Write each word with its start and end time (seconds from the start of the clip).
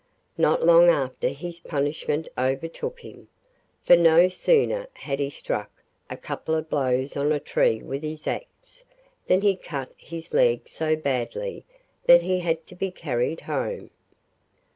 Not 0.35 0.65
long 0.65 0.89
after 0.89 1.27
his 1.27 1.59
punishment 1.59 2.27
overtook 2.35 3.01
him, 3.01 3.27
for 3.83 3.95
no 3.95 4.29
sooner 4.29 4.87
had 4.93 5.19
he 5.19 5.29
struck 5.29 5.69
a 6.09 6.17
couple 6.17 6.55
of 6.55 6.71
blows 6.71 7.15
on 7.15 7.31
a 7.31 7.39
tree 7.39 7.83
with 7.83 8.01
his 8.01 8.25
axe, 8.25 8.83
than 9.27 9.41
he 9.41 9.55
cut 9.55 9.91
his 9.95 10.33
leg 10.33 10.67
so 10.67 10.95
badly 10.95 11.65
that 12.07 12.23
he 12.23 12.39
had 12.39 12.65
to 12.65 12.75
be 12.75 12.89
carried 12.89 13.41
home. 13.41 13.91